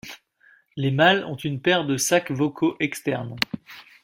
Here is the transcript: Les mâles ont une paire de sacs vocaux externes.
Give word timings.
Les 0.77 0.89
mâles 0.89 1.25
ont 1.25 1.35
une 1.35 1.61
paire 1.61 1.85
de 1.85 1.95
sacs 1.95 2.31
vocaux 2.31 2.75
externes. 2.79 3.35